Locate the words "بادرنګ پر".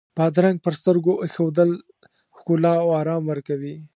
0.17-0.73